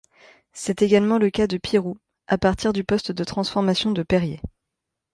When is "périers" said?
4.01-4.41